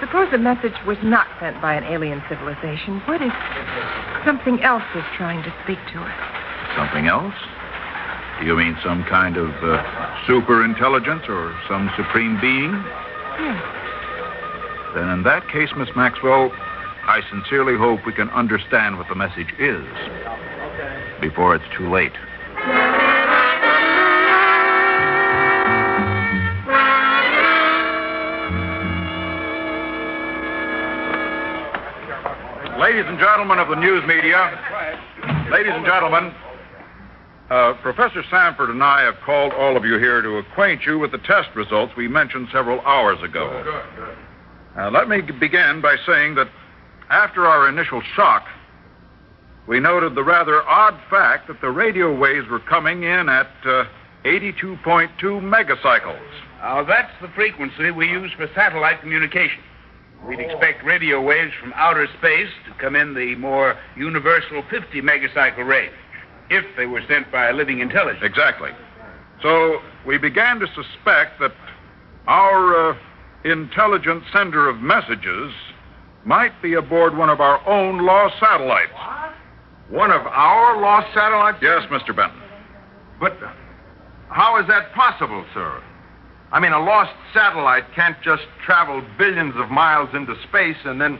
suppose 0.00 0.30
the 0.30 0.38
message 0.38 0.74
was 0.86 0.98
not 1.02 1.26
sent 1.40 1.60
by 1.60 1.74
an 1.74 1.84
alien 1.84 2.22
civilization. 2.28 3.00
What 3.06 3.20
if 3.22 3.32
something 4.24 4.62
else 4.62 4.84
is 4.94 5.04
trying 5.16 5.42
to 5.42 5.52
speak 5.64 5.78
to 5.92 6.00
us? 6.00 6.16
Something 6.76 7.06
else? 7.06 7.34
Do 8.40 8.46
you 8.46 8.56
mean 8.56 8.76
some 8.84 9.04
kind 9.04 9.36
of 9.36 9.50
uh, 9.64 10.26
super 10.26 10.64
intelligence 10.64 11.24
or 11.28 11.56
some 11.68 11.90
supreme 11.96 12.38
being? 12.40 12.72
Yes. 13.40 13.62
Then, 14.94 15.08
in 15.08 15.22
that 15.24 15.48
case, 15.48 15.70
Miss 15.76 15.88
Maxwell, 15.96 16.50
I 17.06 17.22
sincerely 17.30 17.76
hope 17.76 18.04
we 18.06 18.12
can 18.12 18.28
understand 18.30 18.98
what 18.98 19.08
the 19.08 19.14
message 19.14 19.52
is 19.58 19.84
before 21.20 21.54
it's 21.54 21.64
too 21.76 21.90
late. 21.90 22.12
Ladies 32.78 33.04
and 33.06 33.18
gentlemen 33.18 33.58
of 33.58 33.68
the 33.68 33.74
news 33.74 34.06
media, 34.06 34.52
ladies 35.50 35.72
and 35.74 35.86
gentlemen, 35.86 36.30
uh, 37.48 37.72
Professor 37.80 38.22
Sanford 38.30 38.68
and 38.68 38.82
I 38.82 39.00
have 39.00 39.14
called 39.24 39.54
all 39.54 39.78
of 39.78 39.86
you 39.86 39.98
here 39.98 40.20
to 40.20 40.36
acquaint 40.36 40.82
you 40.84 40.98
with 40.98 41.10
the 41.10 41.18
test 41.18 41.48
results 41.54 41.94
we 41.96 42.06
mentioned 42.06 42.48
several 42.52 42.80
hours 42.82 43.22
ago. 43.22 43.48
Uh, 44.76 44.90
let 44.90 45.08
me 45.08 45.22
begin 45.22 45.80
by 45.80 45.96
saying 46.06 46.34
that 46.34 46.48
after 47.08 47.46
our 47.46 47.66
initial 47.66 48.02
shock, 48.14 48.44
we 49.66 49.80
noted 49.80 50.14
the 50.14 50.22
rather 50.22 50.62
odd 50.68 51.00
fact 51.08 51.48
that 51.48 51.62
the 51.62 51.70
radio 51.70 52.14
waves 52.14 52.46
were 52.50 52.60
coming 52.60 53.04
in 53.04 53.30
at 53.30 53.48
uh, 53.64 53.84
82.2 54.24 55.16
megacycles. 55.40 56.20
Now, 56.58 56.84
that's 56.84 57.12
the 57.22 57.28
frequency 57.28 57.90
we 57.90 58.06
use 58.06 58.32
for 58.36 58.46
satellite 58.54 59.00
communication. 59.00 59.62
We'd 60.24 60.40
expect 60.40 60.84
radio 60.84 61.20
waves 61.20 61.52
from 61.60 61.72
outer 61.76 62.06
space 62.18 62.50
to 62.66 62.74
come 62.80 62.96
in 62.96 63.14
the 63.14 63.34
more 63.36 63.78
universal 63.96 64.62
50 64.70 65.00
megacycle 65.02 65.66
range, 65.66 65.94
if 66.50 66.64
they 66.76 66.86
were 66.86 67.02
sent 67.08 67.30
by 67.30 67.48
a 67.48 67.52
living 67.52 67.80
intelligence. 67.80 68.24
Exactly. 68.24 68.70
So 69.42 69.80
we 70.06 70.18
began 70.18 70.58
to 70.60 70.66
suspect 70.68 71.38
that 71.40 71.52
our 72.26 72.90
uh, 72.90 72.98
intelligent 73.44 74.24
sender 74.32 74.68
of 74.68 74.78
messages 74.78 75.52
might 76.24 76.60
be 76.60 76.74
aboard 76.74 77.16
one 77.16 77.30
of 77.30 77.40
our 77.40 77.64
own 77.68 78.04
lost 78.04 78.34
satellites. 78.40 78.90
One 79.88 80.10
of 80.10 80.22
our 80.26 80.80
lost 80.80 81.14
satellites? 81.14 81.58
Yes, 81.62 81.82
Mr. 81.90 82.14
Benton. 82.16 82.42
But 83.20 83.38
how 84.28 84.60
is 84.60 84.66
that 84.66 84.92
possible, 84.92 85.44
sir? 85.54 85.82
I 86.52 86.60
mean, 86.60 86.72
a 86.72 86.78
lost 86.78 87.12
satellite 87.34 87.84
can't 87.94 88.16
just 88.22 88.44
travel 88.64 89.02
billions 89.18 89.54
of 89.56 89.70
miles 89.70 90.10
into 90.14 90.34
space 90.48 90.76
and 90.84 91.00
then 91.00 91.18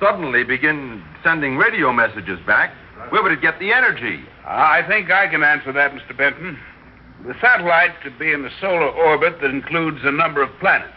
suddenly 0.00 0.44
begin 0.44 1.02
sending 1.24 1.56
radio 1.56 1.92
messages 1.92 2.38
back. 2.46 2.72
Where 3.10 3.22
would 3.22 3.32
it 3.32 3.40
get 3.40 3.58
the 3.58 3.72
energy? 3.72 4.20
Ah, 4.44 4.72
I 4.72 4.86
think 4.86 5.10
I 5.10 5.28
can 5.28 5.42
answer 5.42 5.72
that, 5.72 5.92
Mr. 5.92 6.16
Benton. 6.16 6.58
The 7.26 7.34
satellite 7.40 8.00
could 8.02 8.18
be 8.18 8.32
in 8.32 8.44
a 8.44 8.50
solar 8.60 8.88
orbit 8.88 9.40
that 9.40 9.50
includes 9.50 10.00
a 10.04 10.12
number 10.12 10.42
of 10.42 10.50
planets. 10.60 10.92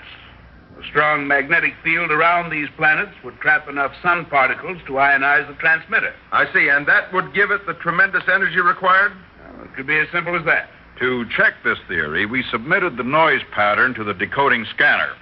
A 0.79 0.83
strong 0.87 1.27
magnetic 1.27 1.73
field 1.83 2.11
around 2.11 2.49
these 2.49 2.67
planets 2.77 3.11
would 3.23 3.39
trap 3.39 3.67
enough 3.67 3.91
sun 4.01 4.25
particles 4.25 4.77
to 4.87 4.93
ionize 4.93 5.47
the 5.47 5.55
transmitter. 5.55 6.13
I 6.31 6.51
see, 6.53 6.69
and 6.69 6.87
that 6.87 7.11
would 7.13 7.33
give 7.33 7.51
it 7.51 7.65
the 7.65 7.73
tremendous 7.75 8.23
energy 8.31 8.59
required? 8.59 9.13
Well, 9.41 9.65
it 9.65 9.75
could 9.75 9.87
be 9.87 9.97
as 9.97 10.07
simple 10.11 10.35
as 10.37 10.45
that. 10.45 10.69
To 10.99 11.25
check 11.35 11.53
this 11.63 11.77
theory, 11.87 12.25
we 12.25 12.43
submitted 12.51 12.97
the 12.97 13.03
noise 13.03 13.41
pattern 13.51 13.93
to 13.93 14.03
the 14.03 14.13
decoding 14.13 14.65
scanner. 14.75 15.13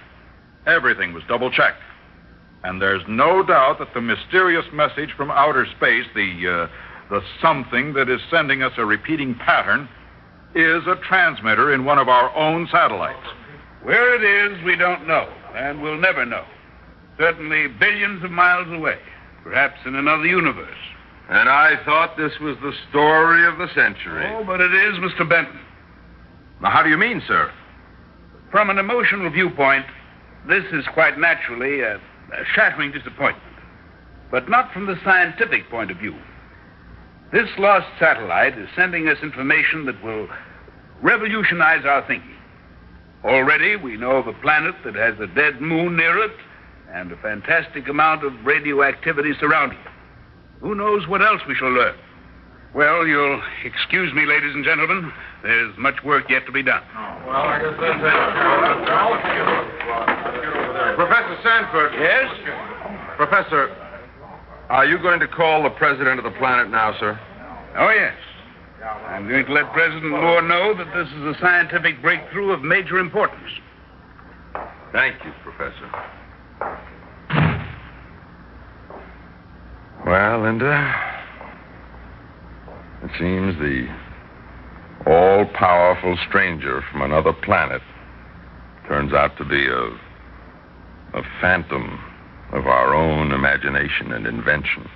Everything 0.66 1.12
was 1.12 1.22
double 1.28 1.52
checked. 1.52 1.80
And 2.64 2.82
there's 2.82 3.02
no 3.06 3.44
doubt 3.44 3.78
that 3.78 3.94
the 3.94 4.00
mysterious 4.00 4.64
message 4.72 5.12
from 5.16 5.30
outer 5.30 5.66
space, 5.76 6.06
the, 6.16 6.68
uh, 6.68 7.10
the 7.10 7.22
something 7.40 7.92
that 7.92 8.08
is 8.08 8.20
sending 8.28 8.60
us 8.62 8.72
a 8.76 8.84
repeating 8.84 9.36
pattern, 9.36 9.88
is 10.56 10.82
a 10.88 10.96
transmitter 10.96 11.72
in 11.72 11.84
one 11.84 11.98
of 11.98 12.08
our 12.08 12.34
own 12.34 12.66
satellites. 12.72 13.26
Where 13.84 14.16
it 14.16 14.24
is, 14.24 14.64
we 14.64 14.74
don't 14.74 15.06
know, 15.06 15.32
and 15.54 15.80
we'll 15.80 15.98
never 15.98 16.26
know. 16.26 16.44
Certainly 17.18 17.68
billions 17.78 18.24
of 18.24 18.32
miles 18.32 18.66
away, 18.72 18.98
perhaps 19.44 19.78
in 19.86 19.94
another 19.94 20.26
universe. 20.26 20.76
And 21.28 21.48
I 21.48 21.76
thought 21.84 22.16
this 22.16 22.32
was 22.40 22.56
the 22.62 22.72
story 22.90 23.46
of 23.46 23.58
the 23.58 23.68
century. 23.74 24.26
Oh, 24.26 24.42
but 24.44 24.60
it 24.60 24.74
is, 24.74 24.96
Mr. 24.96 25.28
Benton. 25.28 25.60
Now, 26.60 26.70
how 26.70 26.82
do 26.82 26.90
you 26.90 26.96
mean, 26.96 27.22
sir? 27.26 27.52
From 28.50 28.70
an 28.70 28.78
emotional 28.78 29.30
viewpoint, 29.30 29.86
this 30.48 30.64
is 30.72 30.84
quite 30.94 31.18
naturally 31.18 31.80
a, 31.80 31.96
a 31.96 32.44
shattering 32.54 32.92
disappointment. 32.92 33.44
But 34.30 34.48
not 34.48 34.72
from 34.72 34.86
the 34.86 34.98
scientific 35.04 35.70
point 35.70 35.90
of 35.90 35.98
view. 35.98 36.16
This 37.32 37.48
lost 37.58 37.86
satellite 37.98 38.58
is 38.58 38.68
sending 38.74 39.08
us 39.08 39.18
information 39.22 39.84
that 39.86 40.02
will 40.02 40.28
revolutionize 41.02 41.84
our 41.84 42.06
thinking. 42.06 42.36
Already, 43.24 43.76
we 43.76 43.96
know 43.96 44.12
of 44.12 44.26
a 44.26 44.32
planet 44.32 44.74
that 44.84 44.94
has 44.94 45.18
a 45.20 45.26
dead 45.26 45.60
moon 45.60 45.96
near 45.96 46.24
it 46.24 46.36
and 46.90 47.12
a 47.12 47.16
fantastic 47.18 47.88
amount 47.88 48.24
of 48.24 48.32
radioactivity 48.44 49.32
surrounding 49.38 49.78
it. 49.78 49.92
Who 50.60 50.74
knows 50.74 51.06
what 51.06 51.22
else 51.22 51.42
we 51.46 51.54
shall 51.54 51.70
learn? 51.70 51.96
Well, 52.74 53.06
you'll 53.06 53.42
excuse 53.64 54.12
me, 54.14 54.26
ladies 54.26 54.54
and 54.54 54.64
gentlemen. 54.64 55.12
There's 55.42 55.76
much 55.78 56.02
work 56.04 56.28
yet 56.28 56.44
to 56.46 56.52
be 56.52 56.62
done. 56.62 56.82
Oh, 56.94 57.22
well, 57.26 57.36
I 57.36 57.58
guess 57.60 57.74
that's 57.80 58.02
it. 58.02 58.14
Professor 60.96 61.38
Sanford. 61.42 61.92
Yes? 61.94 62.30
Professor, 63.16 63.70
are 64.68 64.84
you 64.84 64.98
going 64.98 65.20
to 65.20 65.28
call 65.28 65.62
the 65.62 65.70
president 65.70 66.18
of 66.18 66.24
the 66.24 66.38
planet 66.38 66.70
now, 66.70 66.92
sir? 66.98 67.18
Oh, 67.76 67.90
yes. 67.90 68.14
I'm 69.08 69.28
going 69.28 69.44
to 69.46 69.52
let 69.52 69.72
President 69.72 70.10
Moore 70.10 70.42
know 70.42 70.74
that 70.76 70.86
this 70.94 71.08
is 71.08 71.24
a 71.24 71.34
scientific 71.40 72.00
breakthrough 72.02 72.52
of 72.52 72.62
major 72.62 72.98
importance. 72.98 73.50
Thank 74.92 75.16
you, 75.24 75.32
Professor. 75.42 75.90
Well, 80.06 80.42
Linda, 80.42 81.07
it 83.02 83.10
seems 83.18 83.58
the 83.58 83.86
all 85.06 85.46
powerful 85.54 86.16
stranger 86.28 86.82
from 86.90 87.02
another 87.02 87.32
planet 87.32 87.80
turns 88.86 89.12
out 89.12 89.36
to 89.38 89.44
be 89.44 89.66
a, 89.66 91.18
a 91.18 91.22
phantom 91.40 92.00
of 92.52 92.66
our 92.66 92.94
own 92.94 93.32
imagination 93.32 94.12
and 94.12 94.26
invention. 94.26 94.88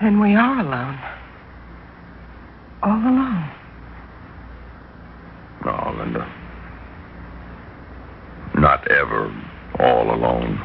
Then 0.00 0.20
we 0.20 0.34
are 0.34 0.60
alone. 0.60 0.98
All 2.82 2.98
alone. 2.98 3.50
No, 5.64 5.94
Linda. 5.98 6.30
Not 8.56 8.88
ever 8.90 9.32
all 9.78 10.14
alone. 10.14 10.60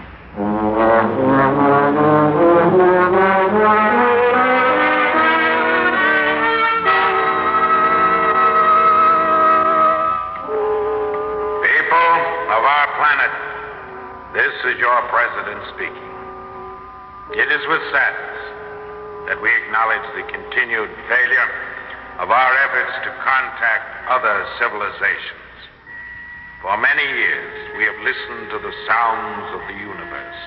Is 14.70 14.78
your 14.78 15.02
president 15.10 15.66
speaking. 15.74 16.14
It 17.34 17.50
is 17.50 17.64
with 17.66 17.82
sadness 17.90 18.42
that 19.26 19.42
we 19.42 19.50
acknowledge 19.66 20.06
the 20.14 20.30
continued 20.30 20.94
failure 21.10 21.50
of 22.22 22.30
our 22.30 22.54
efforts 22.70 22.94
to 23.02 23.10
contact 23.26 23.86
other 24.14 24.38
civilizations. 24.62 25.58
For 26.62 26.78
many 26.78 27.02
years, 27.02 27.54
we 27.82 27.84
have 27.90 27.98
listened 28.06 28.54
to 28.54 28.60
the 28.62 28.74
sounds 28.86 29.48
of 29.58 29.62
the 29.74 29.78
universe, 29.82 30.42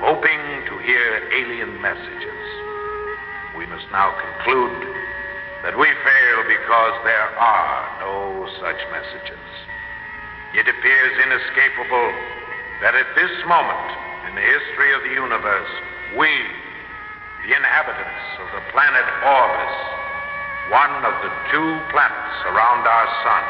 hoping 0.00 0.42
to 0.72 0.74
hear 0.88 1.08
alien 1.36 1.76
messages. 1.84 2.44
We 3.60 3.68
must 3.68 3.84
now 3.92 4.16
conclude 4.16 4.80
that 5.68 5.76
we 5.76 5.92
fail 5.92 6.38
because 6.48 6.94
there 7.04 7.30
are 7.36 7.76
no 8.00 8.48
such 8.64 8.80
messages. 8.88 9.44
It 10.56 10.64
appears 10.64 11.12
inescapable 11.20 12.41
that 12.82 12.98
at 12.98 13.06
this 13.14 13.30
moment 13.46 13.86
in 14.26 14.34
the 14.34 14.42
history 14.42 14.90
of 14.90 15.06
the 15.06 15.14
universe, 15.14 15.72
we, 16.18 16.26
the 17.46 17.54
inhabitants 17.54 18.26
of 18.42 18.48
the 18.58 18.62
planet 18.74 19.06
Orbis, 19.22 19.76
one 20.74 20.94
of 21.06 21.14
the 21.22 21.30
two 21.54 21.70
planets 21.94 22.38
around 22.50 22.82
our 22.82 23.08
sun, 23.22 23.44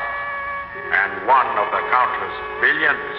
and 0.93 1.11
one 1.25 1.49
of 1.57 1.69
the 1.73 1.83
countless 1.89 2.37
billions 2.61 3.17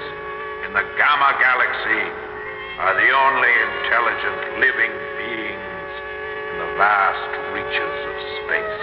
in 0.70 0.72
the 0.78 0.86
Gamma 1.02 1.30
Galaxy, 1.42 2.04
are 2.78 2.94
the 2.94 3.10
only 3.10 3.54
intelligent 3.74 4.62
living 4.62 4.94
beings 5.18 5.90
in 6.54 6.56
the 6.62 6.72
vast 6.78 7.32
reaches 7.58 7.96
of 8.06 8.16
space. 8.46 8.82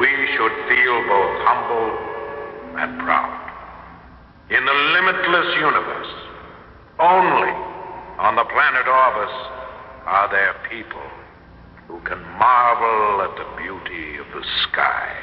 We 0.00 0.08
should 0.32 0.54
feel 0.64 0.96
both 1.12 1.34
humble 1.44 1.92
and 2.80 2.90
proud. 3.04 3.39
In 4.50 4.64
the 4.64 4.72
limitless 4.72 5.54
universe, 5.58 6.12
only 6.98 7.54
on 8.18 8.34
the 8.34 8.44
planet 8.44 8.86
Orbis 8.86 9.34
are 10.06 10.28
there 10.30 10.54
people 10.68 11.06
who 11.86 12.00
can 12.00 12.20
marvel 12.34 13.22
at 13.22 13.36
the 13.38 13.46
beauty 13.62 14.18
of 14.18 14.26
the 14.34 14.44
sky. 14.66 15.16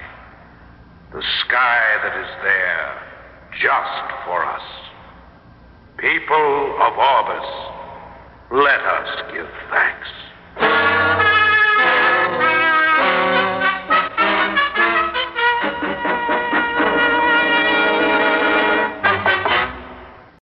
The 1.12 1.22
sky 1.44 1.84
that 2.04 2.16
is 2.24 2.32
there 2.42 3.04
just 3.60 4.08
for 4.24 4.46
us. 4.46 4.64
People 5.98 6.80
of 6.80 6.94
Orbis, 6.96 7.50
let 8.52 8.80
us 8.80 9.34
give 9.34 9.50
thanks. 9.70 10.08